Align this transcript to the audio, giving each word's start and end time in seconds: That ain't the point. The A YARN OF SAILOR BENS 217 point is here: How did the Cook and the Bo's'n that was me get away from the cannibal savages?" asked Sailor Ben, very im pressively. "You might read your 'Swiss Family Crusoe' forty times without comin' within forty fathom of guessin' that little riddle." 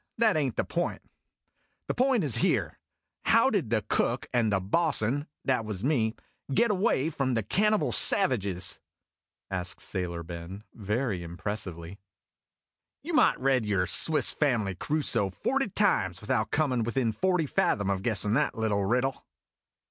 That 0.17 0.35
ain't 0.35 0.55
the 0.55 0.63
point. 0.63 1.03
The 1.85 1.93
A 1.93 2.01
YARN 2.01 2.23
OF 2.23 2.31
SAILOR 2.31 2.73
BENS 3.19 3.21
217 3.25 3.35
point 3.35 3.35
is 3.35 3.35
here: 3.35 3.35
How 3.35 3.49
did 3.51 3.69
the 3.69 3.85
Cook 3.87 4.25
and 4.33 4.51
the 4.51 4.59
Bo's'n 4.59 5.27
that 5.45 5.63
was 5.63 5.83
me 5.83 6.15
get 6.51 6.71
away 6.71 7.11
from 7.11 7.35
the 7.35 7.43
cannibal 7.43 7.91
savages?" 7.91 8.79
asked 9.51 9.79
Sailor 9.79 10.23
Ben, 10.23 10.63
very 10.73 11.23
im 11.23 11.37
pressively. 11.37 11.99
"You 13.03 13.13
might 13.13 13.39
read 13.39 13.63
your 13.63 13.85
'Swiss 13.85 14.31
Family 14.31 14.73
Crusoe' 14.73 15.29
forty 15.29 15.69
times 15.69 16.19
without 16.19 16.49
comin' 16.49 16.81
within 16.81 17.11
forty 17.11 17.45
fathom 17.45 17.91
of 17.91 18.01
guessin' 18.01 18.33
that 18.33 18.57
little 18.57 18.83
riddle." 18.83 19.23